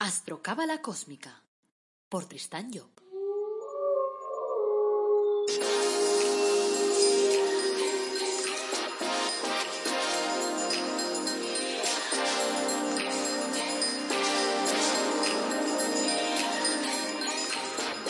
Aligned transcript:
Astrocábala 0.00 0.80
Cósmica 0.80 1.42
por 2.08 2.24
Tristán 2.26 2.70
Job. 2.72 2.86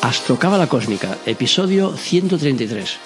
Astrocábala 0.03 0.67
Cósmica, 0.69 1.17
episodio 1.25 1.97
133. 1.97 2.99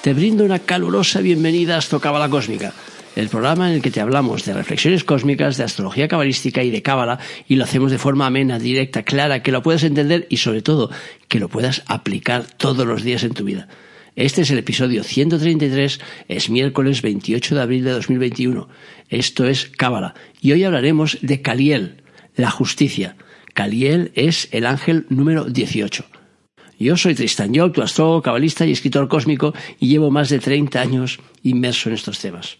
Te 0.00 0.14
brindo 0.14 0.44
una 0.44 0.60
calurosa 0.60 1.20
bienvenida 1.20 1.74
a 1.74 1.78
Astrocábala 1.78 2.30
Cósmica, 2.30 2.72
el 3.16 3.28
programa 3.28 3.68
en 3.68 3.76
el 3.76 3.82
que 3.82 3.90
te 3.90 4.00
hablamos 4.00 4.44
de 4.44 4.54
reflexiones 4.54 5.04
cósmicas, 5.04 5.56
de 5.56 5.64
astrología 5.64 6.08
cabalística 6.08 6.62
y 6.62 6.70
de 6.70 6.82
cábala, 6.82 7.18
y 7.48 7.56
lo 7.56 7.64
hacemos 7.64 7.90
de 7.90 7.98
forma 7.98 8.26
amena, 8.26 8.58
directa, 8.58 9.02
clara, 9.02 9.42
que 9.42 9.52
lo 9.52 9.62
puedas 9.62 9.82
entender 9.82 10.26
y 10.30 10.38
sobre 10.38 10.62
todo 10.62 10.90
que 11.28 11.40
lo 11.40 11.48
puedas 11.48 11.82
aplicar 11.86 12.44
todos 12.44 12.86
los 12.86 13.02
días 13.02 13.24
en 13.24 13.34
tu 13.34 13.44
vida. 13.44 13.68
Este 14.16 14.42
es 14.42 14.50
el 14.50 14.58
episodio 14.58 15.02
133, 15.02 16.00
es 16.28 16.50
miércoles 16.50 17.02
28 17.02 17.54
de 17.54 17.60
abril 17.60 17.84
de 17.84 17.92
2021. 17.92 18.68
Esto 19.08 19.46
es 19.46 19.66
Cábala 19.66 20.14
y 20.40 20.52
hoy 20.52 20.64
hablaremos 20.64 21.18
de 21.22 21.42
Caliel, 21.42 22.02
la 22.36 22.50
justicia. 22.50 23.16
Caliel 23.54 24.12
es 24.14 24.48
el 24.52 24.66
ángel 24.66 25.06
número 25.08 25.44
18. 25.44 26.04
Yo 26.78 26.96
soy 26.96 27.14
Tristan 27.14 27.54
Job, 27.54 27.72
tu 27.72 27.82
astrólogo, 27.82 28.22
cabalista 28.22 28.64
y 28.64 28.72
escritor 28.72 29.06
cósmico, 29.06 29.52
y 29.78 29.88
llevo 29.88 30.10
más 30.10 30.30
de 30.30 30.38
30 30.38 30.80
años 30.80 31.20
inmerso 31.42 31.90
en 31.90 31.94
estos 31.94 32.18
temas. 32.18 32.56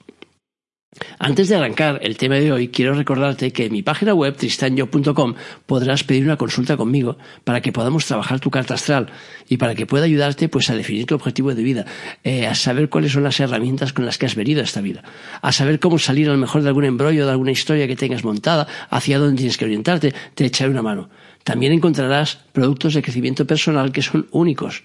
Antes 1.20 1.48
de 1.48 1.54
arrancar 1.54 2.00
el 2.02 2.16
tema 2.16 2.34
de 2.34 2.50
hoy, 2.50 2.68
quiero 2.68 2.94
recordarte 2.94 3.52
que 3.52 3.66
en 3.66 3.72
mi 3.72 3.82
página 3.82 4.12
web 4.12 4.34
tristanyo.com 4.36 5.34
podrás 5.64 6.02
pedir 6.02 6.24
una 6.24 6.36
consulta 6.36 6.76
conmigo 6.76 7.16
para 7.44 7.60
que 7.60 7.70
podamos 7.70 8.06
trabajar 8.06 8.40
tu 8.40 8.50
carta 8.50 8.74
astral 8.74 9.06
y 9.48 9.56
para 9.58 9.76
que 9.76 9.86
pueda 9.86 10.06
ayudarte 10.06 10.48
pues 10.48 10.68
a 10.68 10.74
definir 10.74 11.06
tu 11.06 11.14
objetivo 11.14 11.54
de 11.54 11.62
vida, 11.62 11.84
eh, 12.24 12.48
a 12.48 12.56
saber 12.56 12.88
cuáles 12.88 13.12
son 13.12 13.22
las 13.22 13.38
herramientas 13.38 13.92
con 13.92 14.04
las 14.04 14.18
que 14.18 14.26
has 14.26 14.34
venido 14.34 14.62
a 14.62 14.64
esta 14.64 14.80
vida, 14.80 15.04
a 15.40 15.52
saber 15.52 15.78
cómo 15.78 15.98
salir 16.00 16.28
a 16.28 16.32
lo 16.32 16.38
mejor 16.38 16.62
de 16.62 16.68
algún 16.68 16.84
embrollo, 16.84 17.24
de 17.24 17.30
alguna 17.30 17.52
historia 17.52 17.86
que 17.86 17.94
tengas 17.94 18.24
montada, 18.24 18.66
hacia 18.88 19.20
dónde 19.20 19.36
tienes 19.36 19.58
que 19.58 19.66
orientarte, 19.66 20.12
te 20.34 20.44
echaré 20.44 20.70
una 20.70 20.82
mano. 20.82 21.08
También 21.44 21.72
encontrarás 21.72 22.40
productos 22.52 22.94
de 22.94 23.02
crecimiento 23.02 23.46
personal 23.46 23.92
que 23.92 24.02
son 24.02 24.26
únicos, 24.32 24.82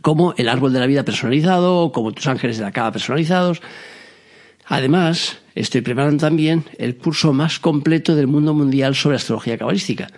como 0.00 0.32
el 0.38 0.48
árbol 0.48 0.72
de 0.72 0.80
la 0.80 0.86
vida 0.86 1.04
personalizado 1.04 1.92
como 1.92 2.12
tus 2.12 2.26
ángeles 2.28 2.56
de 2.56 2.64
la 2.64 2.72
cava 2.72 2.92
personalizados, 2.92 3.60
Además, 4.66 5.38
estoy 5.54 5.80
preparando 5.80 6.20
también 6.26 6.64
el 6.78 6.96
curso 6.96 7.32
más 7.32 7.58
completo 7.58 8.14
del 8.14 8.26
mundo 8.26 8.52
mundial 8.52 8.94
sobre 8.94 9.16
astrología 9.16 9.56
cabalística. 9.56 10.08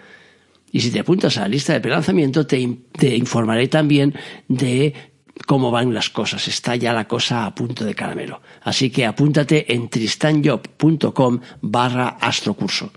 Y 0.72 0.80
si 0.80 0.90
te 0.90 1.00
apuntas 1.00 1.36
a 1.36 1.42
la 1.42 1.48
lista 1.48 1.72
de 1.72 1.80
prelanzamiento, 1.80 2.46
te, 2.46 2.78
te 2.92 3.16
informaré 3.16 3.68
también 3.68 4.14
de 4.48 4.94
cómo 5.46 5.70
van 5.70 5.94
las 5.94 6.10
cosas. 6.10 6.48
Está 6.48 6.76
ya 6.76 6.92
la 6.92 7.06
cosa 7.06 7.46
a 7.46 7.54
punto 7.54 7.84
de 7.84 7.94
caramelo. 7.94 8.40
Así 8.62 8.90
que 8.90 9.06
apúntate 9.06 9.72
en 9.72 9.88
tristanjob.com 9.88 11.40
barra 11.62 12.08
astrocurso. 12.20 12.90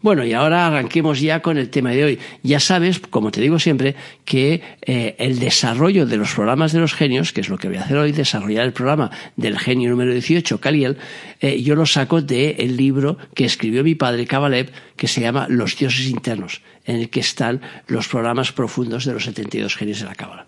Bueno, 0.00 0.24
y 0.24 0.32
ahora 0.32 0.66
arranquemos 0.66 1.20
ya 1.20 1.40
con 1.40 1.58
el 1.58 1.70
tema 1.70 1.90
de 1.90 2.04
hoy. 2.04 2.18
Ya 2.42 2.60
sabes, 2.60 3.00
como 3.00 3.32
te 3.32 3.40
digo 3.40 3.58
siempre, 3.58 3.96
que 4.24 4.62
eh, 4.82 5.16
el 5.18 5.40
desarrollo 5.40 6.06
de 6.06 6.16
los 6.16 6.32
programas 6.34 6.72
de 6.72 6.78
los 6.78 6.94
genios, 6.94 7.32
que 7.32 7.40
es 7.40 7.48
lo 7.48 7.58
que 7.58 7.68
voy 7.68 7.78
a 7.78 7.82
hacer 7.82 7.96
hoy, 7.96 8.12
desarrollar 8.12 8.64
el 8.64 8.72
programa 8.72 9.10
del 9.36 9.58
genio 9.58 9.90
número 9.90 10.12
18, 10.12 10.60
Caliel, 10.60 10.98
eh, 11.40 11.60
yo 11.62 11.74
lo 11.74 11.84
saco 11.84 12.22
del 12.22 12.76
libro 12.76 13.18
que 13.34 13.44
escribió 13.44 13.82
mi 13.82 13.96
padre 13.96 14.26
Kabalev, 14.26 14.70
que 14.96 15.08
se 15.08 15.20
llama 15.20 15.46
Los 15.48 15.76
dioses 15.76 16.06
internos, 16.06 16.62
en 16.84 16.96
el 16.96 17.10
que 17.10 17.20
están 17.20 17.60
los 17.88 18.06
programas 18.06 18.52
profundos 18.52 19.04
de 19.04 19.14
los 19.14 19.24
72 19.24 19.74
genios 19.74 20.00
de 20.00 20.06
la 20.06 20.14
Cábala. 20.14 20.46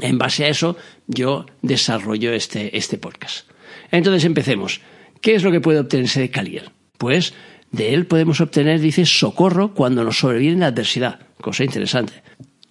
En 0.00 0.18
base 0.18 0.44
a 0.44 0.48
eso, 0.48 0.76
yo 1.06 1.46
desarrollo 1.62 2.32
este, 2.32 2.76
este 2.76 2.98
podcast. 2.98 3.48
Entonces 3.92 4.24
empecemos. 4.24 4.80
¿Qué 5.20 5.36
es 5.36 5.42
lo 5.42 5.52
que 5.52 5.60
puede 5.60 5.78
obtenerse 5.78 6.20
de 6.20 6.30
Caliel? 6.30 6.70
Pues 6.98 7.32
de 7.74 7.92
él 7.92 8.06
podemos 8.06 8.40
obtener, 8.40 8.80
dice, 8.80 9.04
socorro 9.04 9.74
cuando 9.74 10.04
nos 10.04 10.18
sobreviene 10.18 10.60
la 10.60 10.68
adversidad. 10.68 11.18
Cosa 11.40 11.64
interesante. 11.64 12.22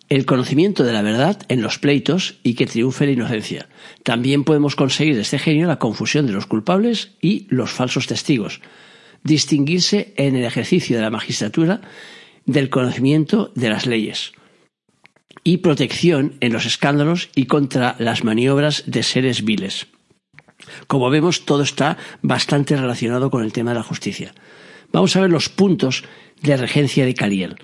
El 0.08 0.26
conocimiento 0.26 0.84
de 0.84 0.94
la 0.94 1.02
verdad 1.02 1.42
en 1.50 1.62
los 1.62 1.78
pleitos 1.78 2.40
y 2.42 2.54
que 2.54 2.68
triunfe 2.68 3.06
la 3.06 3.12
inocencia. 3.12 3.68
También 4.04 4.46
podemos 4.46 4.76
conseguir 4.76 5.16
de 5.16 5.22
este 5.22 5.40
genio 5.40 5.68
la 5.68 5.80
confusión 5.80 6.26
de 6.26 6.32
los 6.32 6.46
culpables 6.46 7.12
y 7.22 7.48
los 7.50 7.72
falsos 7.72 8.08
testigos. 8.08 8.62
Distinguirse 9.24 10.14
en 10.16 10.38
el 10.38 10.46
ejercicio 10.46 10.96
de 10.96 11.02
la 11.02 11.10
magistratura 11.10 11.82
del 12.46 12.70
conocimiento 12.70 13.52
de 13.56 13.70
las 13.70 13.86
leyes. 13.86 14.32
Y 15.44 15.58
protección 15.58 16.36
en 16.40 16.54
los 16.54 16.66
escándalos 16.66 17.30
y 17.36 17.48
contra 17.48 17.98
las 18.00 18.24
maniobras 18.24 18.84
de 18.86 19.04
seres 19.04 19.44
viles. 19.44 19.88
Como 20.88 21.10
vemos, 21.10 21.44
todo 21.44 21.64
está 21.64 21.98
bastante 22.22 22.78
relacionado 22.78 23.30
con 23.30 23.44
el 23.44 23.52
tema 23.52 23.72
de 23.72 23.80
la 23.80 23.84
justicia. 23.84 24.34
Vamos 24.94 25.16
a 25.16 25.22
ver 25.22 25.32
los 25.32 25.50
puntos 25.50 26.04
de 26.42 26.56
regencia 26.56 27.04
de 27.04 27.16
Caliel. 27.16 27.56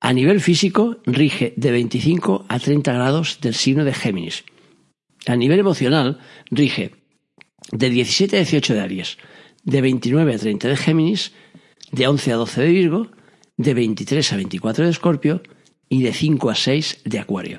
A 0.00 0.14
nivel 0.14 0.40
físico, 0.40 0.96
rige 1.04 1.52
de 1.56 1.70
25 1.70 2.46
a 2.48 2.58
30 2.58 2.92
grados 2.94 3.40
del 3.42 3.54
signo 3.54 3.84
de 3.84 3.92
Géminis. 3.92 4.44
A 5.26 5.36
nivel 5.36 5.60
emocional, 5.60 6.18
rige 6.50 6.92
de 7.70 7.90
17 7.90 8.36
a 8.36 8.40
18 8.40 8.74
de 8.74 8.80
Aries, 8.80 9.18
de 9.64 9.82
29 9.82 10.34
a 10.34 10.38
30 10.38 10.68
de 10.68 10.76
Géminis, 10.76 11.32
de 11.92 12.08
11 12.08 12.32
a 12.32 12.36
12 12.36 12.62
de 12.62 12.68
Virgo, 12.68 13.10
de 13.58 13.74
23 13.74 14.32
a 14.32 14.36
24 14.36 14.84
de 14.84 14.90
Escorpio 14.90 15.42
y 15.90 16.02
de 16.02 16.14
5 16.14 16.50
a 16.50 16.54
6 16.54 17.02
de 17.04 17.18
Acuario. 17.18 17.58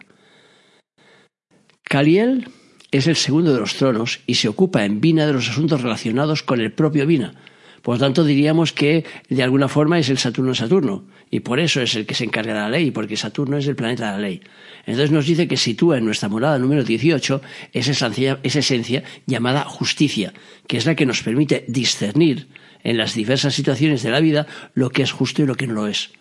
Caliel 1.84 2.50
es 2.92 3.06
el 3.06 3.16
segundo 3.16 3.54
de 3.54 3.60
los 3.60 3.76
tronos 3.76 4.22
y 4.26 4.36
se 4.36 4.48
ocupa 4.48 4.86
en 4.86 5.02
Vina 5.02 5.28
de 5.28 5.34
los 5.34 5.50
asuntos 5.50 5.82
relacionados 5.82 6.42
con 6.42 6.60
el 6.60 6.74
propio 6.74 7.06
Vina, 7.06 7.36
por 7.84 7.96
lo 7.96 8.00
tanto, 8.00 8.24
diríamos 8.24 8.72
que 8.72 9.04
de 9.28 9.44
alguna 9.44 9.68
forma 9.68 10.00
es 10.00 10.10
el 10.10 10.18
Saturno 10.18 10.56
Saturno, 10.56 11.04
y 11.30 11.42
por 11.42 11.60
eso 11.60 11.82
es 11.82 11.96
el 11.96 12.06
que 12.06 12.16
se 12.16 12.24
encarga 12.24 12.54
de 12.54 12.60
la 12.62 12.70
ley, 12.70 12.92
porque 12.92 13.18
Saturno 13.18 13.58
es 13.58 13.68
el 13.68 13.76
planeta 13.76 14.06
de 14.06 14.12
la 14.14 14.20
ley. 14.20 14.42
Entonces 14.86 15.12
nos 15.12 15.26
dice 15.26 15.50
que 15.50 15.58
sitúa 15.58 15.98
en 15.98 16.06
nuestra 16.06 16.30
morada 16.30 16.58
número 16.58 16.86
18 16.86 17.42
esa 17.74 17.92
esencia, 17.92 18.40
esa 18.42 18.60
esencia 18.60 19.04
llamada 19.26 19.66
justicia, 19.66 20.34
que 20.66 20.78
es 20.78 20.86
la 20.86 20.96
que 20.96 21.06
nos 21.06 21.24
permite 21.24 21.66
discernir 21.68 22.48
en 22.86 22.96
las 22.96 23.16
diversas 23.16 23.54
situaciones 23.54 24.02
de 24.02 24.12
la 24.12 24.22
vida 24.22 24.48
lo 24.74 24.90
que 24.90 25.04
es 25.04 25.12
justo 25.12 25.42
y 25.42 25.46
lo 25.46 25.56
que 25.56 25.68
no 25.68 25.74
lo 25.74 25.88
es. 25.88 26.12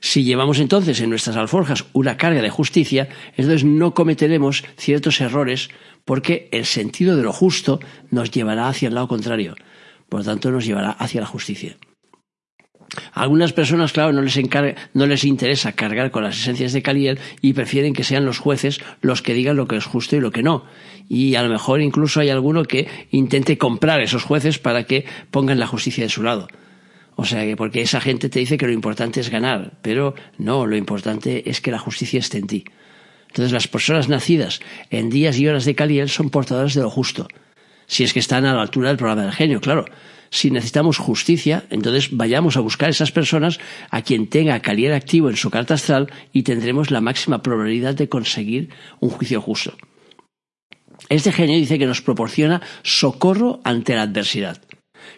Si 0.00 0.22
llevamos 0.22 0.58
entonces 0.58 1.00
en 1.00 1.08
nuestras 1.08 1.36
alforjas 1.36 1.86
una 1.94 2.18
carga 2.18 2.42
de 2.42 2.50
justicia, 2.50 3.08
entonces 3.38 3.64
no 3.64 3.94
cometeremos 3.94 4.64
ciertos 4.76 5.22
errores 5.22 5.70
porque 6.04 6.50
el 6.52 6.66
sentido 6.66 7.16
de 7.16 7.22
lo 7.22 7.32
justo 7.32 7.80
nos 8.10 8.30
llevará 8.30 8.68
hacia 8.68 8.88
el 8.88 8.94
lado 8.96 9.08
contrario 9.08 9.54
por 10.10 10.20
lo 10.20 10.26
tanto 10.26 10.50
nos 10.50 10.66
llevará 10.66 10.90
hacia 10.90 11.22
la 11.22 11.26
justicia. 11.26 11.76
A 13.12 13.22
algunas 13.22 13.52
personas, 13.52 13.92
claro, 13.92 14.12
no 14.12 14.20
les, 14.20 14.38
no 14.94 15.06
les 15.06 15.24
interesa 15.24 15.72
cargar 15.72 16.10
con 16.10 16.24
las 16.24 16.38
esencias 16.38 16.72
de 16.72 16.82
Caliel 16.82 17.18
y 17.40 17.52
prefieren 17.52 17.94
que 17.94 18.04
sean 18.04 18.24
los 18.24 18.38
jueces 18.38 18.80
los 19.00 19.22
que 19.22 19.32
digan 19.32 19.56
lo 19.56 19.68
que 19.68 19.76
es 19.76 19.84
justo 19.84 20.16
y 20.16 20.20
lo 20.20 20.32
que 20.32 20.42
no. 20.42 20.64
Y 21.08 21.36
a 21.36 21.42
lo 21.42 21.48
mejor 21.48 21.80
incluso 21.80 22.20
hay 22.20 22.30
alguno 22.30 22.64
que 22.64 22.88
intente 23.10 23.58
comprar 23.58 24.00
esos 24.00 24.24
jueces 24.24 24.58
para 24.58 24.84
que 24.84 25.04
pongan 25.30 25.60
la 25.60 25.68
justicia 25.68 26.04
de 26.04 26.10
su 26.10 26.22
lado. 26.22 26.48
O 27.14 27.24
sea 27.24 27.44
que 27.44 27.56
porque 27.56 27.82
esa 27.82 28.00
gente 28.00 28.28
te 28.28 28.40
dice 28.40 28.58
que 28.58 28.66
lo 28.66 28.72
importante 28.72 29.20
es 29.20 29.30
ganar, 29.30 29.74
pero 29.82 30.14
no, 30.38 30.66
lo 30.66 30.76
importante 30.76 31.48
es 31.48 31.60
que 31.60 31.70
la 31.70 31.78
justicia 31.78 32.18
esté 32.18 32.38
en 32.38 32.46
ti. 32.48 32.64
Entonces 33.28 33.52
las 33.52 33.68
personas 33.68 34.08
nacidas 34.08 34.60
en 34.90 35.10
días 35.10 35.38
y 35.38 35.46
horas 35.46 35.64
de 35.64 35.76
Caliel 35.76 36.08
son 36.08 36.30
portadoras 36.30 36.74
de 36.74 36.82
lo 36.82 36.90
justo 36.90 37.28
si 37.90 38.04
es 38.04 38.12
que 38.12 38.20
están 38.20 38.46
a 38.46 38.54
la 38.54 38.62
altura 38.62 38.86
del 38.88 38.96
programa 38.96 39.24
del 39.24 39.32
genio, 39.32 39.60
claro. 39.60 39.84
Si 40.30 40.52
necesitamos 40.52 40.96
justicia, 40.96 41.64
entonces 41.70 42.10
vayamos 42.12 42.56
a 42.56 42.60
buscar 42.60 42.88
esas 42.88 43.10
personas 43.10 43.58
a 43.90 44.02
quien 44.02 44.28
tenga 44.28 44.60
calier 44.60 44.92
activo 44.92 45.28
en 45.28 45.34
su 45.34 45.50
carta 45.50 45.74
astral 45.74 46.06
y 46.32 46.44
tendremos 46.44 46.92
la 46.92 47.00
máxima 47.00 47.42
probabilidad 47.42 47.96
de 47.96 48.08
conseguir 48.08 48.70
un 49.00 49.10
juicio 49.10 49.40
justo. 49.40 49.76
Este 51.08 51.32
genio 51.32 51.56
dice 51.56 51.80
que 51.80 51.86
nos 51.86 52.00
proporciona 52.00 52.62
socorro 52.84 53.60
ante 53.64 53.96
la 53.96 54.02
adversidad. 54.02 54.62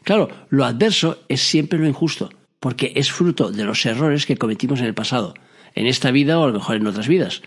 Claro, 0.03 0.31
lo 0.49 0.65
adverso 0.65 1.19
es 1.29 1.43
siempre 1.43 1.79
lo 1.79 1.87
injusto, 1.87 2.31
porque 2.59 2.95
es 2.97 3.13
fruto 3.13 3.53
de 3.53 3.65
los 3.65 3.85
errores 3.85 4.25
que 4.25 4.39
cometimos 4.39 4.81
en 4.81 4.87
el 4.87 4.95
pasado, 4.95 5.35
en 5.75 5.87
esta 5.87 6.11
vida 6.11 6.39
o 6.39 6.45
a 6.45 6.47
lo 6.47 6.55
mejor 6.55 6.77
en 6.77 6.87
otras 6.87 7.07
vidas. 7.07 7.43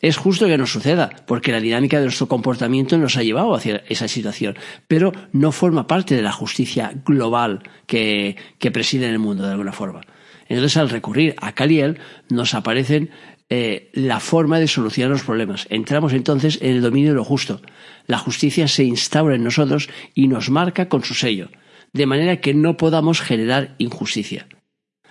Es 0.00 0.16
justo 0.16 0.46
que 0.46 0.56
nos 0.56 0.72
suceda, 0.72 1.10
porque 1.26 1.52
la 1.52 1.60
dinámica 1.60 1.98
de 1.98 2.04
nuestro 2.04 2.26
comportamiento 2.26 2.96
nos 2.96 3.18
ha 3.18 3.22
llevado 3.22 3.54
hacia 3.54 3.82
esa 3.88 4.08
situación, 4.08 4.56
pero 4.88 5.12
no 5.32 5.52
forma 5.52 5.86
parte 5.86 6.16
de 6.16 6.22
la 6.22 6.32
justicia 6.32 6.92
global 7.04 7.62
que, 7.86 8.36
preside 8.72 9.06
en 9.06 9.12
el 9.12 9.18
mundo 9.18 9.44
de 9.44 9.52
alguna 9.52 9.72
forma. 9.72 10.00
Entonces, 10.48 10.78
al 10.78 10.88
recurrir 10.88 11.34
a 11.40 11.52
Caliel, 11.52 11.98
nos 12.30 12.54
aparecen 12.54 13.10
eh, 13.50 13.90
la 13.92 14.20
forma 14.20 14.58
de 14.58 14.68
solucionar 14.68 15.10
los 15.10 15.22
problemas. 15.22 15.66
Entramos 15.68 16.14
entonces 16.14 16.58
en 16.62 16.76
el 16.76 16.82
dominio 16.82 17.10
de 17.10 17.16
lo 17.16 17.24
justo. 17.24 17.60
La 18.06 18.16
justicia 18.16 18.68
se 18.68 18.84
instaura 18.84 19.34
en 19.34 19.44
nosotros 19.44 19.90
y 20.14 20.28
nos 20.28 20.48
marca 20.48 20.88
con 20.88 21.04
su 21.04 21.14
sello, 21.14 21.50
de 21.92 22.06
manera 22.06 22.40
que 22.40 22.54
no 22.54 22.78
podamos 22.78 23.20
generar 23.20 23.74
injusticia. 23.76 24.46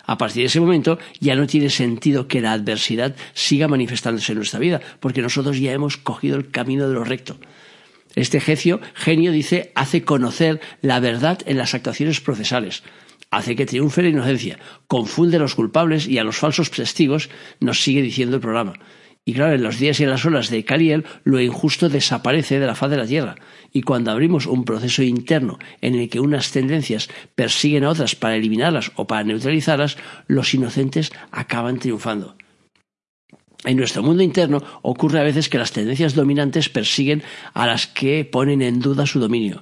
A 0.09 0.17
partir 0.17 0.41
de 0.41 0.47
ese 0.47 0.59
momento 0.59 0.97
ya 1.19 1.35
no 1.35 1.45
tiene 1.45 1.69
sentido 1.69 2.27
que 2.27 2.41
la 2.41 2.53
adversidad 2.53 3.15
siga 3.35 3.67
manifestándose 3.67 4.31
en 4.31 4.39
nuestra 4.39 4.59
vida, 4.59 4.81
porque 4.99 5.21
nosotros 5.21 5.59
ya 5.59 5.71
hemos 5.71 5.97
cogido 5.97 6.35
el 6.35 6.49
camino 6.49 6.87
de 6.87 6.95
lo 6.95 7.03
recto. 7.03 7.37
Este 8.15 8.39
genio, 8.39 8.81
genio 8.95 9.31
dice, 9.31 9.71
hace 9.75 10.03
conocer 10.03 10.61
la 10.81 10.99
verdad 10.99 11.37
en 11.45 11.59
las 11.59 11.75
actuaciones 11.75 12.21
procesales, 12.21 12.81
hace 13.29 13.55
que 13.55 13.67
triunfe 13.67 14.01
la 14.01 14.09
inocencia, 14.09 14.57
confunde 14.87 15.37
a 15.37 15.41
los 15.41 15.53
culpables 15.53 16.07
y 16.07 16.17
a 16.17 16.23
los 16.23 16.37
falsos 16.37 16.71
testigos, 16.71 17.29
nos 17.59 17.83
sigue 17.83 18.01
diciendo 18.01 18.37
el 18.37 18.41
programa. 18.41 18.73
Y 19.25 19.33
claro, 19.33 19.53
en 19.53 19.61
los 19.61 19.77
días 19.77 19.99
y 19.99 20.03
en 20.03 20.09
las 20.09 20.25
horas 20.25 20.49
de 20.49 20.65
Caliel, 20.65 21.05
lo 21.23 21.39
injusto 21.39 21.89
desaparece 21.89 22.59
de 22.59 22.65
la 22.65 22.75
faz 22.75 22.89
de 22.89 22.97
la 22.97 23.05
tierra. 23.05 23.35
Y 23.71 23.81
cuando 23.81 24.11
abrimos 24.11 24.47
un 24.47 24.65
proceso 24.65 25.03
interno 25.03 25.59
en 25.81 25.95
el 25.95 26.09
que 26.09 26.19
unas 26.19 26.51
tendencias 26.51 27.09
persiguen 27.35 27.83
a 27.83 27.89
otras 27.89 28.15
para 28.15 28.35
eliminarlas 28.35 28.91
o 28.95 29.05
para 29.05 29.23
neutralizarlas, 29.23 29.97
los 30.27 30.53
inocentes 30.53 31.11
acaban 31.31 31.77
triunfando. 31.77 32.35
En 33.65 33.75
nuestro 33.77 34.01
mundo 34.01 34.23
interno 34.23 34.63
ocurre 34.81 35.19
a 35.19 35.23
veces 35.23 35.49
que 35.49 35.57
las 35.57 35.73
tendencias 35.73 36.15
dominantes 36.15 36.69
persiguen 36.69 37.23
a 37.53 37.67
las 37.67 37.87
que 37.87 38.23
ponen 38.23 38.61
en 38.61 38.79
duda 38.79 39.05
su 39.05 39.19
dominio. 39.19 39.59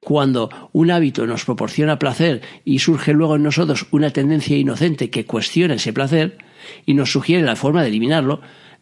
Cuando 0.00 0.70
un 0.72 0.90
hábito 0.90 1.26
nos 1.26 1.44
proporciona 1.44 1.98
placer 1.98 2.42
y 2.64 2.80
surge 2.80 3.12
luego 3.12 3.36
en 3.36 3.42
nosotros 3.42 3.86
una 3.90 4.10
tendencia 4.10 4.56
inocente 4.56 5.10
que 5.10 5.24
cuestiona 5.24 5.74
ese 5.74 5.92
placer 5.92 6.38
y 6.84 6.94
nos 6.94 7.12
sugiere 7.12 7.42
la 7.42 7.56
forma 7.56 7.82
de 7.82 7.88
eliminarlo, 7.88 8.40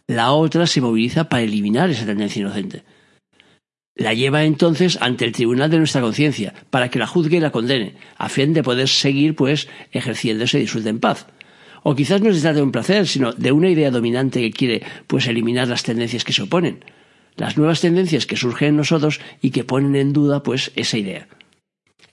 la 0.08 0.32
otra 0.32 0.66
se 0.66 0.80
moviliza 0.80 1.28
para 1.28 1.42
eliminar 1.42 1.90
esa 1.90 2.06
tendencia 2.06 2.40
inocente. 2.40 2.84
La 3.96 4.14
lleva 4.14 4.44
entonces 4.44 4.98
ante 5.00 5.24
el 5.24 5.32
tribunal 5.32 5.70
de 5.70 5.78
nuestra 5.78 6.02
conciencia 6.02 6.54
para 6.70 6.90
que 6.90 6.98
la 6.98 7.06
juzgue 7.06 7.38
y 7.38 7.40
la 7.40 7.50
condene, 7.50 7.94
a 8.16 8.28
fin 8.28 8.52
de 8.52 8.62
poder 8.62 8.88
seguir, 8.88 9.34
pues, 9.34 9.68
ejerciéndose 9.90 10.58
y 10.58 10.62
disfrute 10.62 10.90
en 10.90 11.00
paz. 11.00 11.26
O 11.82 11.94
quizás 11.94 12.20
no 12.20 12.32
se 12.32 12.40
trata 12.40 12.56
de 12.56 12.62
un 12.62 12.72
placer, 12.72 13.06
sino 13.06 13.32
de 13.32 13.52
una 13.52 13.70
idea 13.70 13.90
dominante 13.90 14.40
que 14.40 14.50
quiere, 14.50 14.82
pues, 15.06 15.26
eliminar 15.26 15.68
las 15.68 15.82
tendencias 15.82 16.24
que 16.24 16.34
se 16.34 16.42
oponen, 16.42 16.84
las 17.36 17.56
nuevas 17.56 17.80
tendencias 17.80 18.26
que 18.26 18.36
surgen 18.36 18.68
en 18.68 18.76
nosotros 18.76 19.20
y 19.40 19.50
que 19.50 19.64
ponen 19.64 19.96
en 19.96 20.12
duda, 20.12 20.42
pues, 20.42 20.72
esa 20.76 20.98
idea. 20.98 21.26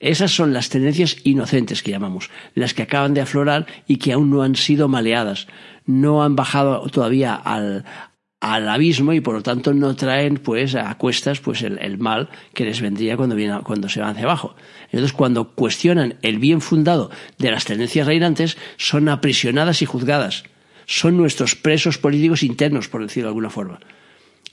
Esas 0.03 0.35
son 0.35 0.51
las 0.51 0.67
tendencias 0.67 1.15
inocentes 1.23 1.81
que 1.81 1.91
llamamos, 1.91 2.29
las 2.55 2.73
que 2.73 2.81
acaban 2.81 3.13
de 3.13 3.21
aflorar 3.21 3.67
y 3.87 3.99
que 3.99 4.11
aún 4.11 4.31
no 4.31 4.43
han 4.43 4.57
sido 4.57 4.89
maleadas, 4.89 5.47
no 5.85 6.23
han 6.23 6.35
bajado 6.35 6.85
todavía 6.89 7.33
al, 7.35 7.85
abismo 8.41 9.13
y 9.13 9.21
por 9.21 9.35
lo 9.35 9.43
tanto 9.43 9.73
no 9.73 9.95
traen 9.95 10.39
pues 10.39 10.75
a 10.75 10.93
cuestas 10.95 11.39
pues 11.39 11.61
el, 11.61 11.97
mal 11.99 12.27
que 12.53 12.65
les 12.65 12.81
vendría 12.81 13.15
cuando, 13.15 13.37
viene, 13.37 13.61
cuando 13.63 13.87
se 13.87 14.01
van 14.01 14.09
hacia 14.09 14.25
abajo. 14.25 14.57
Entonces 14.87 15.13
cuando 15.13 15.51
cuestionan 15.51 16.15
el 16.21 16.37
bien 16.37 16.59
fundado 16.59 17.09
de 17.37 17.51
las 17.51 17.63
tendencias 17.63 18.05
reinantes 18.05 18.57
son 18.75 19.07
aprisionadas 19.07 19.81
y 19.81 19.85
juzgadas. 19.85 20.43
Son 20.85 21.15
nuestros 21.15 21.55
presos 21.55 21.97
políticos 21.97 22.43
internos, 22.43 22.89
por 22.89 23.03
decirlo 23.03 23.27
de 23.27 23.29
alguna 23.29 23.49
forma. 23.49 23.79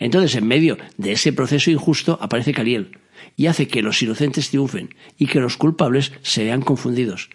Entonces, 0.01 0.35
en 0.35 0.49
medio 0.49 0.79
de 0.97 1.13
ese 1.13 1.33
proceso 1.33 1.71
injusto 1.71 2.19
aparece 2.21 2.53
Caliel 2.55 2.99
y 3.37 3.47
hace 3.47 3.69
que 3.69 3.83
los 3.83 4.03
inocentes 4.03 4.51
triunfen 4.51 4.95
y 5.17 5.27
que 5.27 5.41
los 5.41 5.57
culpables 5.57 6.13
se 6.23 6.43
vean 6.43 6.63
confundidos. 6.63 7.31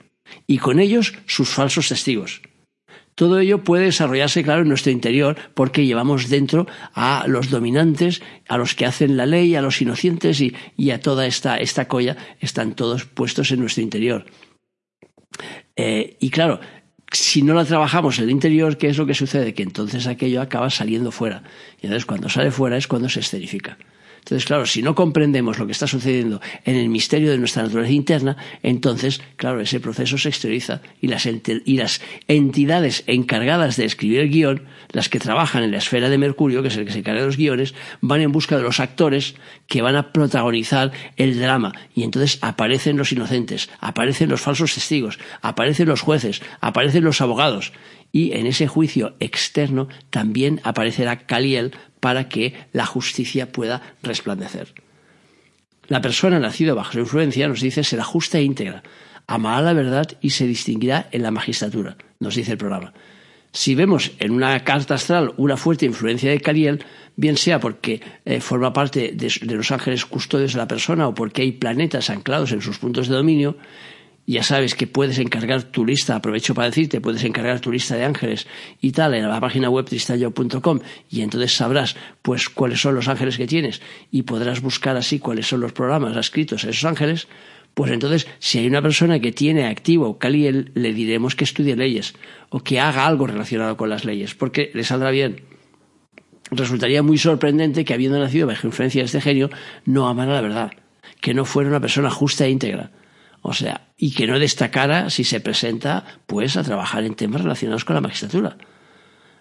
Y 0.47 0.57
con 0.57 0.79
ellos 0.79 1.13
sus 1.27 1.49
falsos 1.49 1.87
testigos. 1.87 2.41
Todo 3.13 3.39
ello 3.39 3.63
puede 3.63 3.85
desarrollarse, 3.85 4.43
claro, 4.43 4.63
en 4.63 4.67
nuestro 4.67 4.91
interior 4.91 5.37
porque 5.53 5.85
llevamos 5.85 6.27
dentro 6.27 6.67
a 6.93 7.25
los 7.27 7.49
dominantes, 7.49 8.21
a 8.49 8.57
los 8.57 8.75
que 8.75 8.85
hacen 8.85 9.15
la 9.15 9.25
ley, 9.25 9.55
a 9.55 9.61
los 9.61 9.81
inocentes 9.81 10.41
y, 10.41 10.91
a 10.91 10.99
toda 10.99 11.25
esta, 11.25 11.55
esta 11.57 11.87
colla, 11.87 12.17
están 12.41 12.75
todos 12.75 13.05
puestos 13.05 13.51
en 13.51 13.61
nuestro 13.61 13.83
interior. 13.83 14.25
Eh, 15.77 16.17
y 16.19 16.29
claro, 16.29 16.59
si 17.15 17.41
no 17.41 17.53
la 17.53 17.65
trabajamos 17.65 18.17
en 18.17 18.25
el 18.25 18.31
interior, 18.31 18.77
¿qué 18.77 18.89
es 18.89 18.97
lo 18.97 19.05
que 19.05 19.13
sucede? 19.13 19.53
Que 19.53 19.63
entonces 19.63 20.07
aquello 20.07 20.41
acaba 20.41 20.69
saliendo 20.69 21.11
fuera. 21.11 21.43
Y 21.81 21.85
entonces 21.85 22.05
cuando 22.05 22.29
sale 22.29 22.51
fuera 22.51 22.77
es 22.77 22.87
cuando 22.87 23.09
se 23.09 23.19
esterifica. 23.19 23.77
Entonces, 24.25 24.45
claro, 24.47 24.65
si 24.65 24.81
no 24.81 24.95
comprendemos 24.95 25.59
lo 25.59 25.67
que 25.67 25.71
está 25.71 25.85
sucediendo 25.85 26.41
en 26.63 26.77
el 26.77 26.89
misterio 26.89 27.29
de 27.29 27.37
nuestra 27.37 27.61
naturaleza 27.61 27.93
interna, 27.93 28.37
entonces, 28.63 29.21
claro, 29.35 29.61
ese 29.61 29.79
proceso 29.79 30.17
se 30.17 30.29
exterioriza 30.29 30.81
y 30.99 31.09
las, 31.09 32.01
entidades 32.27 33.03
encargadas 33.05 33.77
de 33.77 33.85
escribir 33.85 34.21
el 34.21 34.31
guion, 34.31 34.63
las 34.91 35.09
que 35.09 35.19
trabajan 35.19 35.61
en 35.61 35.69
la 35.69 35.77
esfera 35.77 36.09
de 36.09 36.17
Mercurio, 36.17 36.63
que 36.63 36.69
es 36.69 36.77
el 36.77 36.85
que 36.85 36.91
se 36.91 36.99
encarga 36.99 37.21
de 37.21 37.27
los 37.27 37.37
guiones, 37.37 37.75
van 38.01 38.21
en 38.21 38.31
busca 38.31 38.57
de 38.57 38.63
los 38.63 38.79
actores 38.79 39.35
que 39.67 39.83
van 39.83 39.95
a 39.95 40.11
protagonizar 40.11 40.91
el 41.17 41.37
drama. 41.39 41.73
Y 41.93 42.01
entonces 42.01 42.39
aparecen 42.41 42.97
los 42.97 43.11
inocentes, 43.11 43.69
aparecen 43.79 44.29
los 44.29 44.41
falsos 44.41 44.73
testigos, 44.73 45.19
aparecen 45.43 45.87
los 45.87 46.01
jueces, 46.01 46.41
aparecen 46.61 47.03
los 47.03 47.21
abogados 47.21 47.73
y 48.15 48.31
en 48.31 48.47
ese 48.47 48.65
juicio 48.65 49.13
externo 49.19 49.89
también 50.09 50.61
aparecerá 50.63 51.27
Caliel 51.27 51.73
para 52.05 52.29
que 52.29 52.53
la 52.71 52.85
justicia 52.85 53.51
pueda 53.51 53.81
resplandecer. 54.03 54.75
La 55.87 56.01
persona 56.01 56.37
nacida 56.37 56.75
bajo 56.75 56.91
su 56.91 56.99
influencia, 56.99 57.47
nos 57.47 57.61
dice, 57.61 57.83
será 57.83 58.03
justa 58.03 58.37
e 58.37 58.43
íntegra, 58.43 58.83
amará 59.25 59.63
la 59.63 59.73
verdad 59.73 60.05
y 60.21 60.29
se 60.29 60.45
distinguirá 60.45 61.09
en 61.11 61.23
la 61.23 61.31
magistratura, 61.31 61.97
nos 62.19 62.35
dice 62.35 62.51
el 62.51 62.59
programa. 62.59 62.93
Si 63.53 63.73
vemos 63.73 64.11
en 64.19 64.33
una 64.33 64.63
carta 64.63 64.93
astral 64.93 65.33
una 65.37 65.57
fuerte 65.57 65.87
influencia 65.87 66.29
de 66.29 66.39
Caliel, 66.39 66.85
bien 67.15 67.37
sea 67.37 67.59
porque 67.59 68.03
eh, 68.23 68.39
forma 68.39 68.71
parte 68.71 69.13
de, 69.15 69.55
los 69.55 69.71
ángeles 69.71 70.05
custodios 70.05 70.53
de 70.53 70.59
la 70.59 70.67
persona 70.67 71.07
o 71.07 71.15
porque 71.15 71.41
hay 71.41 71.53
planetas 71.53 72.11
anclados 72.11 72.51
en 72.51 72.61
sus 72.61 72.77
puntos 72.77 73.07
de 73.07 73.15
dominio, 73.15 73.57
ya 74.27 74.43
sabes 74.43 74.73
que 74.73 74.87
puedes 74.87 75.19
encargar 75.19 75.63
tu 75.63 75.85
lista, 75.85 76.15
aprovecho 76.15 76.55
para 76.55 76.67
decirte, 76.67 76.99
puedes 76.99 77.23
encargar 77.23 77.59
tu 77.59 77.71
lista 77.71 77.95
de 77.95 78.05
ángeles 78.05 78.47
y 78.81 78.91
tal 78.91 79.13
en 79.13 79.27
la 79.27 79.39
página 79.39 79.69
web 79.69 79.85
tristayo.com 79.85 80.79
y 81.09 81.21
entonces 81.21 81.55
sabrás 81.55 81.95
pues 82.21 82.49
cuáles 82.49 82.81
son 82.81 82.95
los 82.95 83.07
ángeles 83.07 83.37
que 83.37 83.45
tienes 83.45 83.81
y 84.11 84.23
podrás 84.23 84.61
buscar 84.61 84.97
así 84.97 85.19
cuáles 85.19 85.47
son 85.47 85.61
los 85.61 85.73
programas 85.73 86.17
escritos 86.17 86.65
a 86.65 86.69
esos 86.69 86.85
ángeles, 86.85 87.27
pues 87.75 87.91
entonces 87.91 88.27
si 88.39 88.57
hay 88.57 88.67
una 88.67 88.81
persona 88.81 89.19
que 89.19 89.31
tiene 89.31 89.67
activo 89.67 90.17
Caliel, 90.17 90.71
le 90.73 90.93
diremos 90.93 91.35
que 91.35 91.43
estudie 91.43 91.75
leyes 91.75 92.15
o 92.49 92.61
que 92.61 92.79
haga 92.79 93.05
algo 93.05 93.27
relacionado 93.27 93.77
con 93.77 93.89
las 93.89 94.05
leyes, 94.05 94.33
porque 94.33 94.71
le 94.73 94.83
saldrá 94.83 95.11
bien. 95.11 95.41
Resultaría 96.51 97.03
muy 97.03 97.17
sorprendente 97.17 97.85
que 97.85 97.93
habiendo 97.93 98.19
nacido 98.19 98.47
bajo 98.47 98.67
influencia 98.67 99.01
de 99.01 99.07
este 99.07 99.21
genio 99.21 99.49
no 99.83 100.07
amara 100.07 100.33
la 100.33 100.41
verdad, 100.41 100.71
que 101.21 101.33
no 101.33 101.43
fuera 101.43 101.69
una 101.69 101.79
persona 101.79 102.09
justa 102.09 102.45
e 102.45 102.51
íntegra 102.51 102.91
o 103.47 103.53
sea, 103.53 103.89
y 103.95 104.09
que 104.09 104.25
no 104.25 104.39
destacara 104.39 105.11
si 105.11 105.23
se 105.23 105.39
presenta, 105.39 106.03
pues, 106.25 106.57
a 106.57 106.63
trabajar 106.63 107.03
en 107.03 107.13
temas 107.13 107.41
relacionados 107.41 107.85
con 107.85 107.93
la 107.93 108.01
magistratura. 108.01 108.57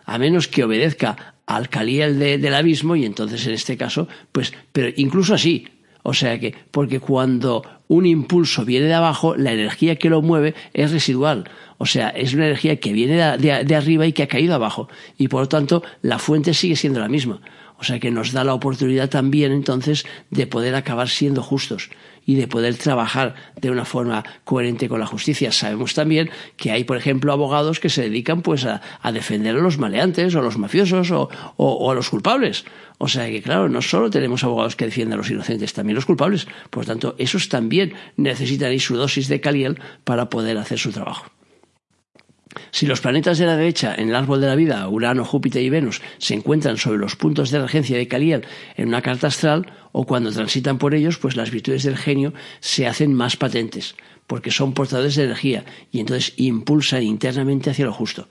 A 0.04 0.18
menos 0.18 0.46
que 0.46 0.62
obedezca 0.62 1.36
al 1.46 1.70
caliel 1.70 2.18
del 2.18 2.54
abismo, 2.54 2.96
y 2.96 3.06
entonces 3.06 3.46
en 3.46 3.54
este 3.54 3.78
caso, 3.78 4.06
pues, 4.30 4.52
pero 4.72 4.90
incluso 4.96 5.32
así. 5.32 5.68
O 6.02 6.12
sea 6.12 6.38
que, 6.38 6.54
porque 6.70 7.00
cuando 7.00 7.62
un 7.88 8.04
impulso 8.04 8.66
viene 8.66 8.88
de 8.88 8.94
abajo, 8.94 9.36
la 9.36 9.52
energía 9.52 9.96
que 9.96 10.10
lo 10.10 10.20
mueve 10.20 10.54
es 10.74 10.92
residual. 10.92 11.48
O 11.78 11.86
sea, 11.86 12.10
es 12.10 12.34
una 12.34 12.44
energía 12.44 12.78
que 12.78 12.92
viene 12.92 13.38
de 13.38 13.74
arriba 13.74 14.04
y 14.04 14.12
que 14.12 14.24
ha 14.24 14.28
caído 14.28 14.54
abajo. 14.54 14.86
Y 15.16 15.28
por 15.28 15.40
lo 15.40 15.48
tanto, 15.48 15.82
la 16.02 16.18
fuente 16.18 16.52
sigue 16.52 16.76
siendo 16.76 17.00
la 17.00 17.08
misma. 17.08 17.40
O 17.78 17.84
sea 17.84 17.98
que 17.98 18.10
nos 18.10 18.32
da 18.32 18.44
la 18.44 18.54
oportunidad 18.54 19.10
también 19.10 19.52
entonces 19.52 20.04
de 20.30 20.46
poder 20.46 20.74
acabar 20.74 21.08
siendo 21.08 21.42
justos 21.42 21.90
y 22.26 22.36
de 22.36 22.48
poder 22.48 22.76
trabajar 22.76 23.34
de 23.60 23.70
una 23.70 23.84
forma 23.84 24.24
coherente 24.44 24.88
con 24.88 25.00
la 25.00 25.06
justicia. 25.06 25.52
Sabemos 25.52 25.94
también 25.94 26.30
que 26.56 26.70
hay, 26.70 26.84
por 26.84 26.96
ejemplo, 26.96 27.32
abogados 27.32 27.80
que 27.80 27.90
se 27.90 28.02
dedican 28.02 28.42
pues 28.42 28.64
a, 28.64 28.80
defender 29.12 29.56
a 29.56 29.60
los 29.60 29.78
maleantes 29.78 30.34
o 30.34 30.38
a 30.38 30.42
los 30.42 30.58
mafiosos 30.58 31.10
o, 31.10 31.90
a 31.90 31.94
los 31.94 32.08
culpables. 32.08 32.64
O 32.98 33.08
sea 33.08 33.26
que, 33.28 33.42
claro, 33.42 33.68
no 33.68 33.82
solo 33.82 34.08
tenemos 34.10 34.44
abogados 34.44 34.76
que 34.76 34.86
defienden 34.86 35.14
a 35.14 35.16
los 35.18 35.30
inocentes, 35.30 35.74
también 35.74 35.96
los 35.96 36.06
culpables. 36.06 36.46
Por 36.70 36.86
tanto, 36.86 37.14
esos 37.18 37.48
también 37.48 37.92
necesitan 38.16 38.78
su 38.78 38.96
dosis 38.96 39.28
de 39.28 39.40
caliel 39.40 39.78
para 40.04 40.30
poder 40.30 40.56
hacer 40.58 40.78
su 40.78 40.90
trabajo. 40.90 41.26
Si 42.70 42.86
los 42.86 43.00
planetas 43.00 43.38
de 43.38 43.46
la 43.46 43.56
derecha 43.56 43.94
en 43.94 44.08
el 44.08 44.14
árbol 44.14 44.40
de 44.40 44.46
la 44.46 44.54
vida, 44.54 44.88
Urano, 44.88 45.24
Júpiter 45.24 45.62
y 45.62 45.70
Venus, 45.70 46.02
se 46.18 46.34
encuentran 46.34 46.76
sobre 46.76 46.98
los 46.98 47.16
puntos 47.16 47.50
de 47.50 47.60
regencia 47.60 47.96
de 47.96 48.08
Caliel 48.08 48.44
en 48.76 48.88
una 48.88 49.02
carta 49.02 49.28
astral, 49.28 49.72
o 49.92 50.06
cuando 50.06 50.32
transitan 50.32 50.78
por 50.78 50.94
ellos, 50.94 51.18
pues 51.18 51.36
las 51.36 51.50
virtudes 51.50 51.84
del 51.84 51.96
genio 51.96 52.34
se 52.60 52.86
hacen 52.86 53.14
más 53.14 53.36
patentes, 53.36 53.94
porque 54.26 54.50
son 54.50 54.74
portadores 54.74 55.14
de 55.14 55.24
energía 55.24 55.64
y 55.92 56.00
entonces 56.00 56.34
impulsan 56.36 57.02
internamente 57.02 57.70
hacia 57.70 57.86
lo 57.86 57.92
justo. 57.92 58.26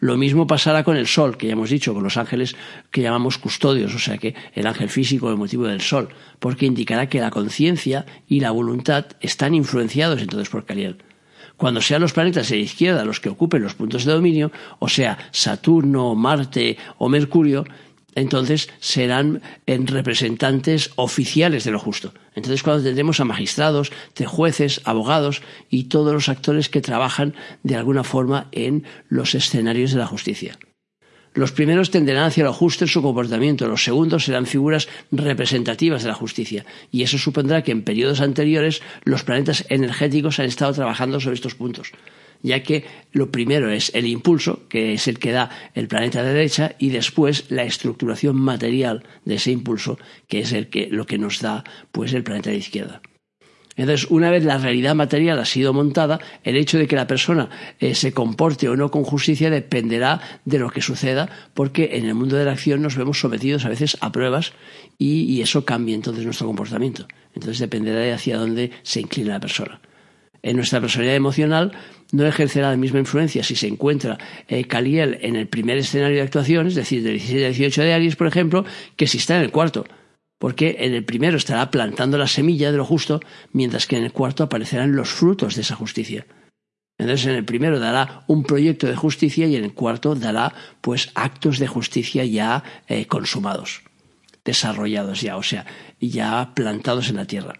Lo 0.00 0.16
mismo 0.16 0.46
pasará 0.46 0.82
con 0.82 0.96
el 0.96 1.06
Sol, 1.06 1.36
que 1.36 1.46
ya 1.46 1.52
hemos 1.52 1.70
dicho, 1.70 1.94
con 1.94 2.02
los 2.02 2.16
ángeles 2.16 2.56
que 2.90 3.02
llamamos 3.02 3.38
custodios, 3.38 3.94
o 3.94 3.98
sea 3.98 4.18
que 4.18 4.34
el 4.54 4.66
ángel 4.66 4.88
físico, 4.88 5.30
el 5.30 5.36
motivo 5.36 5.66
del 5.66 5.80
Sol, 5.80 6.08
porque 6.40 6.66
indicará 6.66 7.08
que 7.08 7.20
la 7.20 7.30
conciencia 7.30 8.06
y 8.26 8.40
la 8.40 8.50
voluntad 8.50 9.06
están 9.20 9.54
influenciados 9.54 10.20
entonces 10.20 10.48
por 10.48 10.64
Caliel. 10.64 10.98
Cuando 11.64 11.80
sean 11.80 12.02
los 12.02 12.12
planetas 12.12 12.50
de 12.50 12.58
izquierda 12.58 13.06
los 13.06 13.20
que 13.20 13.30
ocupen 13.30 13.62
los 13.62 13.74
puntos 13.74 14.04
de 14.04 14.12
dominio, 14.12 14.52
o 14.80 14.88
sea, 14.90 15.16
Saturno, 15.30 16.14
Marte 16.14 16.76
o 16.98 17.08
Mercurio, 17.08 17.64
entonces 18.14 18.68
serán 18.80 19.40
en 19.64 19.86
representantes 19.86 20.90
oficiales 20.96 21.64
de 21.64 21.70
lo 21.70 21.78
justo. 21.78 22.12
Entonces 22.34 22.62
cuando 22.62 22.84
tendremos 22.84 23.18
a 23.18 23.24
magistrados, 23.24 23.92
jueces, 24.26 24.82
abogados 24.84 25.40
y 25.70 25.84
todos 25.84 26.12
los 26.12 26.28
actores 26.28 26.68
que 26.68 26.82
trabajan 26.82 27.34
de 27.62 27.76
alguna 27.76 28.04
forma 28.04 28.48
en 28.52 28.84
los 29.08 29.34
escenarios 29.34 29.92
de 29.92 30.00
la 30.00 30.06
justicia. 30.06 30.58
Los 31.34 31.52
primeros 31.52 31.90
tenderán 31.90 32.24
hacia 32.24 32.44
lo 32.44 32.52
justo 32.52 32.84
en 32.84 32.88
su 32.88 33.02
comportamiento, 33.02 33.68
los 33.68 33.84
segundos 33.84 34.24
serán 34.24 34.46
figuras 34.46 34.88
representativas 35.10 36.02
de 36.02 36.08
la 36.08 36.14
justicia, 36.14 36.64
y 36.90 37.02
eso 37.02 37.18
supondrá 37.18 37.62
que 37.62 37.72
en 37.72 37.82
periodos 37.82 38.20
anteriores 38.20 38.82
los 39.04 39.24
planetas 39.24 39.66
energéticos 39.68 40.38
han 40.38 40.46
estado 40.46 40.72
trabajando 40.72 41.20
sobre 41.20 41.34
estos 41.34 41.54
puntos 41.54 41.92
ya 42.44 42.62
que 42.62 42.84
lo 43.12 43.32
primero 43.32 43.70
es 43.70 43.90
el 43.94 44.06
impulso, 44.06 44.68
que 44.68 44.92
es 44.92 45.08
el 45.08 45.18
que 45.18 45.32
da 45.32 45.48
el 45.74 45.88
planeta 45.88 46.22
de 46.22 46.34
derecha, 46.34 46.76
y 46.78 46.90
después 46.90 47.46
la 47.50 47.64
estructuración 47.64 48.36
material 48.36 49.02
de 49.24 49.36
ese 49.36 49.50
impulso, 49.50 49.98
que 50.28 50.40
es 50.40 50.52
el 50.52 50.68
que, 50.68 50.88
lo 50.90 51.06
que 51.06 51.16
nos 51.16 51.40
da 51.40 51.64
pues, 51.90 52.12
el 52.12 52.22
planeta 52.22 52.50
de 52.50 52.58
izquierda. 52.58 53.00
Entonces, 53.76 54.06
una 54.10 54.30
vez 54.30 54.44
la 54.44 54.58
realidad 54.58 54.94
material 54.94 55.38
ha 55.38 55.44
sido 55.44 55.72
montada, 55.72 56.20
el 56.44 56.56
hecho 56.56 56.78
de 56.78 56.86
que 56.86 56.96
la 56.96 57.06
persona 57.06 57.48
eh, 57.80 57.94
se 57.94 58.12
comporte 58.12 58.68
o 58.68 58.76
no 58.76 58.90
con 58.90 59.04
justicia 59.04 59.50
dependerá 59.50 60.20
de 60.44 60.58
lo 60.58 60.70
que 60.70 60.80
suceda, 60.80 61.28
porque 61.54 61.90
en 61.94 62.06
el 62.06 62.14
mundo 62.14 62.36
de 62.36 62.44
la 62.44 62.52
acción 62.52 62.82
nos 62.82 62.96
vemos 62.96 63.18
sometidos 63.18 63.64
a 63.64 63.68
veces 63.68 63.96
a 64.00 64.12
pruebas 64.12 64.52
y, 64.98 65.42
eso 65.44 65.64
cambia 65.64 65.94
entonces 65.94 66.24
nuestro 66.24 66.46
comportamiento. 66.46 67.06
Entonces 67.34 67.58
dependerá 67.58 67.98
de 67.98 68.12
hacia 68.12 68.38
dónde 68.38 68.70
se 68.82 69.00
inclina 69.00 69.34
la 69.34 69.40
persona. 69.40 69.80
En 70.42 70.56
nuestra 70.56 70.80
personalidad 70.80 71.16
emocional 71.16 71.72
no 72.12 72.24
ejercerá 72.26 72.70
la 72.70 72.76
misma 72.76 73.00
influencia 73.00 73.42
si 73.42 73.56
se 73.56 73.66
encuentra 73.66 74.18
eh, 74.46 74.64
Caliel 74.64 75.18
en 75.20 75.36
el 75.36 75.48
primer 75.48 75.78
escenario 75.78 76.16
de 76.16 76.22
actuación, 76.22 76.68
es 76.68 76.74
decir, 76.76 77.02
del 77.02 77.14
17 77.14 77.46
al 77.46 77.52
18 77.54 77.82
de 77.82 77.92
Aries, 77.94 78.16
por 78.16 78.26
ejemplo, 78.26 78.64
que 78.96 79.06
si 79.06 79.18
está 79.18 79.36
en 79.36 79.42
el 79.42 79.50
cuarto. 79.50 79.84
Porque 80.38 80.76
en 80.80 80.94
el 80.94 81.04
primero 81.04 81.36
estará 81.36 81.70
plantando 81.70 82.18
la 82.18 82.26
semilla 82.26 82.70
de 82.70 82.78
lo 82.78 82.84
justo, 82.84 83.20
mientras 83.52 83.86
que 83.86 83.96
en 83.96 84.04
el 84.04 84.12
cuarto 84.12 84.44
aparecerán 84.44 84.96
los 84.96 85.10
frutos 85.10 85.54
de 85.54 85.62
esa 85.62 85.76
justicia. 85.76 86.26
Entonces 86.98 87.26
en 87.26 87.34
el 87.34 87.44
primero 87.44 87.80
dará 87.80 88.24
un 88.28 88.44
proyecto 88.44 88.86
de 88.86 88.96
justicia 88.96 89.46
y 89.46 89.56
en 89.56 89.64
el 89.64 89.74
cuarto 89.74 90.14
dará 90.14 90.54
pues 90.80 91.10
actos 91.14 91.58
de 91.58 91.66
justicia 91.66 92.24
ya 92.24 92.62
eh, 92.86 93.06
consumados, 93.06 93.82
desarrollados 94.44 95.20
ya, 95.20 95.36
o 95.36 95.42
sea, 95.42 95.66
ya 96.00 96.52
plantados 96.54 97.08
en 97.08 97.16
la 97.16 97.26
tierra. 97.26 97.54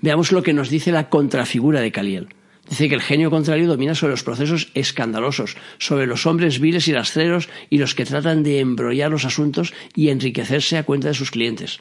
Veamos 0.00 0.32
lo 0.32 0.42
que 0.42 0.52
nos 0.52 0.70
dice 0.70 0.92
la 0.92 1.08
contrafigura 1.10 1.80
de 1.80 1.92
Caliel. 1.92 2.28
Dice 2.68 2.88
que 2.88 2.94
el 2.94 3.02
genio 3.02 3.30
contrario 3.30 3.66
domina 3.66 3.94
sobre 3.94 4.12
los 4.12 4.22
procesos 4.22 4.70
escandalosos, 4.74 5.56
sobre 5.78 6.06
los 6.06 6.26
hombres 6.26 6.60
viles 6.60 6.88
y 6.88 6.92
rastreros 6.92 7.48
y 7.70 7.78
los 7.78 7.94
que 7.94 8.04
tratan 8.04 8.42
de 8.42 8.60
embrollar 8.60 9.10
los 9.10 9.24
asuntos 9.24 9.74
y 9.94 10.08
enriquecerse 10.08 10.78
a 10.78 10.84
cuenta 10.84 11.08
de 11.08 11.14
sus 11.14 11.30
clientes. 11.30 11.80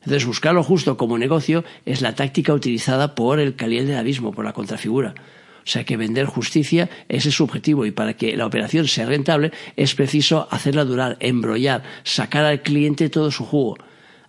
Entonces, 0.00 0.26
buscar 0.26 0.54
lo 0.54 0.62
justo 0.62 0.96
como 0.96 1.18
negocio 1.18 1.64
es 1.84 2.00
la 2.00 2.14
táctica 2.14 2.54
utilizada 2.54 3.14
por 3.14 3.38
el 3.38 3.54
caliel 3.54 3.86
del 3.86 3.98
abismo, 3.98 4.32
por 4.32 4.44
la 4.44 4.52
contrafigura. 4.52 5.14
O 5.62 5.66
sea 5.70 5.84
que 5.84 5.98
vender 5.98 6.26
justicia 6.26 6.88
ese 7.08 7.28
es 7.28 7.34
su 7.34 7.44
objetivo 7.44 7.84
y 7.84 7.90
para 7.90 8.14
que 8.14 8.36
la 8.36 8.46
operación 8.46 8.88
sea 8.88 9.06
rentable 9.06 9.52
es 9.76 9.94
preciso 9.94 10.48
hacerla 10.50 10.84
durar, 10.84 11.16
embrollar, 11.20 11.82
sacar 12.02 12.44
al 12.44 12.62
cliente 12.62 13.10
todo 13.10 13.30
su 13.30 13.44
jugo. 13.44 13.76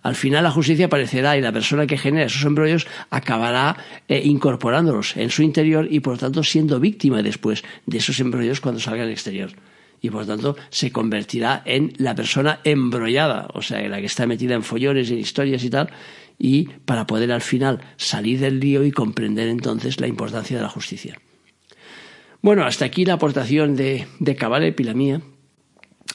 Al 0.02 0.16
final 0.16 0.42
la 0.42 0.50
justicia 0.50 0.86
aparecerá 0.86 1.36
y 1.36 1.40
la 1.40 1.52
persona 1.52 1.86
que 1.86 1.96
genera 1.96 2.26
esos 2.26 2.44
embrollos 2.44 2.86
acabará 3.10 3.76
eh, 4.08 4.20
incorporándolos 4.24 5.16
en 5.16 5.30
su 5.30 5.42
interior 5.42 5.86
y 5.90 6.00
por 6.00 6.18
tanto 6.18 6.42
siendo 6.42 6.80
víctima 6.80 7.22
después 7.22 7.62
de 7.86 7.98
esos 7.98 8.18
embrollos 8.18 8.60
cuando 8.60 8.80
salga 8.80 9.04
al 9.04 9.10
exterior. 9.10 9.50
Y 10.00 10.10
por 10.10 10.26
tanto 10.26 10.56
se 10.70 10.90
convertirá 10.90 11.62
en 11.64 11.92
la 11.98 12.16
persona 12.16 12.58
embrollada, 12.64 13.46
o 13.54 13.62
sea, 13.62 13.80
la 13.88 14.00
que 14.00 14.06
está 14.06 14.26
metida 14.26 14.54
en 14.54 14.64
follones 14.64 15.10
en 15.10 15.18
historias 15.18 15.62
y 15.62 15.70
tal, 15.70 15.90
y 16.36 16.64
para 16.64 17.06
poder 17.06 17.30
al 17.30 17.40
final 17.40 17.80
salir 17.96 18.40
del 18.40 18.58
lío 18.58 18.84
y 18.84 18.90
comprender 18.90 19.48
entonces 19.48 20.00
la 20.00 20.08
importancia 20.08 20.56
de 20.56 20.62
la 20.64 20.68
justicia. 20.68 21.20
Bueno, 22.40 22.64
hasta 22.64 22.84
aquí 22.84 23.04
la 23.04 23.14
aportación 23.14 23.76
de, 23.76 24.08
de 24.18 24.34
Cabale 24.34 24.72
Pilamía 24.72 25.20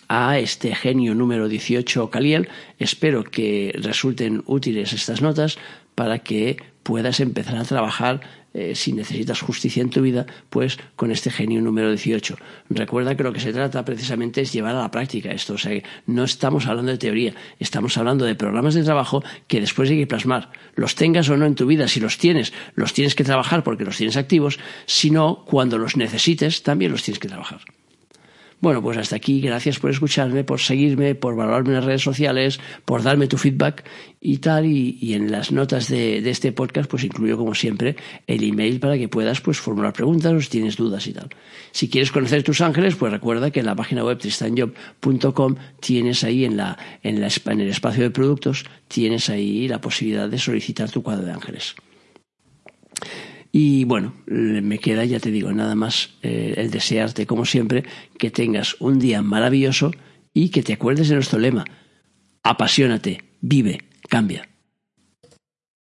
a 0.07 0.39
este 0.39 0.75
genio 0.75 1.15
número 1.15 1.47
18 1.47 2.09
Caliel. 2.09 2.49
Espero 2.79 3.23
que 3.23 3.73
resulten 3.77 4.43
útiles 4.45 4.93
estas 4.93 5.21
notas 5.21 5.57
para 5.95 6.19
que 6.19 6.57
puedas 6.83 7.19
empezar 7.19 7.57
a 7.57 7.65
trabajar 7.65 8.21
eh, 8.53 8.73
si 8.73 8.93
necesitas 8.93 9.41
justicia 9.41 9.81
en 9.81 9.89
tu 9.89 10.01
vida, 10.01 10.25
pues 10.49 10.79
con 10.95 11.11
este 11.11 11.29
genio 11.29 11.61
número 11.61 11.89
18. 11.89 12.37
Recuerda 12.69 13.15
que 13.15 13.23
lo 13.23 13.31
que 13.31 13.39
se 13.39 13.53
trata 13.53 13.85
precisamente 13.85 14.41
es 14.41 14.51
llevar 14.51 14.75
a 14.75 14.81
la 14.81 14.89
práctica 14.89 15.31
esto. 15.31 15.53
O 15.53 15.57
sea, 15.57 15.79
no 16.07 16.23
estamos 16.23 16.65
hablando 16.65 16.91
de 16.91 16.97
teoría, 16.97 17.35
estamos 17.59 17.97
hablando 17.97 18.25
de 18.25 18.33
programas 18.35 18.73
de 18.73 18.83
trabajo 18.83 19.23
que 19.47 19.59
después 19.59 19.89
hay 19.91 19.99
que 19.99 20.07
plasmar. 20.07 20.49
Los 20.75 20.95
tengas 20.95 21.29
o 21.29 21.37
no 21.37 21.45
en 21.45 21.55
tu 21.55 21.67
vida, 21.67 21.87
si 21.87 21.99
los 21.99 22.17
tienes, 22.17 22.51
los 22.73 22.93
tienes 22.93 23.13
que 23.13 23.23
trabajar 23.23 23.63
porque 23.63 23.83
los 23.83 23.97
tienes 23.97 24.17
activos, 24.17 24.57
si 24.85 25.11
no, 25.11 25.43
cuando 25.45 25.77
los 25.77 25.97
necesites, 25.97 26.63
también 26.63 26.91
los 26.91 27.03
tienes 27.03 27.19
que 27.19 27.27
trabajar. 27.27 27.59
Bueno, 28.59 28.81
pues 28.81 28.97
hasta 28.97 29.15
aquí. 29.15 29.39
Gracias 29.39 29.77
por 29.77 29.91
escucharme, 29.91 30.43
por 30.43 30.59
seguirme, 30.59 31.13
por 31.13 31.35
valorarme 31.35 31.69
en 31.69 31.75
las 31.75 31.85
redes 31.85 32.01
sociales, 32.01 32.59
por 32.85 33.03
darme 33.03 33.27
tu 33.27 33.37
feedback 33.37 33.83
y 34.19 34.39
tal. 34.39 34.65
Y, 34.65 35.13
en 35.13 35.31
las 35.31 35.51
notas 35.51 35.89
de, 35.89 36.27
este 36.27 36.51
podcast, 36.51 36.89
pues 36.89 37.03
incluyo, 37.03 37.37
como 37.37 37.53
siempre, 37.53 37.95
el 38.25 38.43
email 38.43 38.79
para 38.79 38.97
que 38.97 39.07
puedas 39.07 39.41
pues, 39.41 39.59
formular 39.59 39.93
preguntas 39.93 40.33
o 40.33 40.41
si 40.41 40.49
tienes 40.49 40.75
dudas 40.75 41.05
y 41.05 41.13
tal. 41.13 41.29
Si 41.71 41.87
quieres 41.87 42.11
conocer 42.11 42.41
tus 42.41 42.61
ángeles, 42.61 42.95
pues 42.95 43.11
recuerda 43.11 43.51
que 43.51 43.59
en 43.59 43.67
la 43.67 43.75
página 43.75 44.03
web 44.03 44.17
tristanjob.com 44.17 45.55
tienes 45.79 46.23
ahí 46.23 46.43
en, 46.43 46.57
la, 46.57 46.77
en, 47.03 47.21
la, 47.21 47.29
en 47.45 47.61
el 47.61 47.69
espacio 47.69 48.03
de 48.03 48.09
productos, 48.09 48.65
tienes 48.87 49.29
ahí 49.29 49.67
la 49.67 49.81
posibilidad 49.81 50.27
de 50.27 50.39
solicitar 50.39 50.89
tu 50.89 51.03
cuadro 51.03 51.25
de 51.25 51.33
ángeles. 51.33 51.75
Y 53.51 53.85
bueno, 53.85 54.13
me 54.27 54.79
queda, 54.79 55.05
ya 55.05 55.19
te 55.19 55.31
digo, 55.31 55.51
nada 55.51 55.75
más 55.75 56.11
eh, 56.21 56.55
el 56.57 56.69
desearte, 56.69 57.25
como 57.25 57.45
siempre, 57.45 57.83
que 58.17 58.29
tengas 58.29 58.75
un 58.79 58.99
día 58.99 59.21
maravilloso 59.21 59.91
y 60.33 60.49
que 60.49 60.63
te 60.63 60.73
acuerdes 60.73 61.09
de 61.09 61.15
nuestro 61.15 61.39
lema. 61.39 61.65
Apasionate, 62.43 63.23
vive, 63.41 63.79
cambia. 64.09 64.47